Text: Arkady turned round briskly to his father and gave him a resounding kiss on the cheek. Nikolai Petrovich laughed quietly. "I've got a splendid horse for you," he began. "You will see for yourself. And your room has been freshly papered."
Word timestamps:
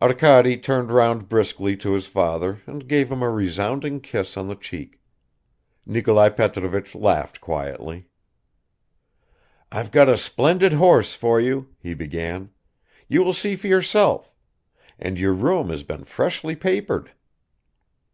Arkady 0.00 0.56
turned 0.56 0.90
round 0.90 1.28
briskly 1.28 1.76
to 1.76 1.92
his 1.92 2.06
father 2.06 2.62
and 2.64 2.88
gave 2.88 3.12
him 3.12 3.22
a 3.22 3.28
resounding 3.28 4.00
kiss 4.00 4.34
on 4.34 4.48
the 4.48 4.54
cheek. 4.54 5.02
Nikolai 5.84 6.30
Petrovich 6.30 6.94
laughed 6.94 7.42
quietly. 7.42 8.06
"I've 9.70 9.90
got 9.90 10.08
a 10.08 10.16
splendid 10.16 10.72
horse 10.72 11.12
for 11.14 11.38
you," 11.38 11.74
he 11.78 11.92
began. 11.92 12.52
"You 13.06 13.22
will 13.22 13.34
see 13.34 13.54
for 13.54 13.66
yourself. 13.66 14.34
And 14.98 15.18
your 15.18 15.34
room 15.34 15.68
has 15.68 15.82
been 15.82 16.04
freshly 16.04 16.56
papered." 16.56 17.10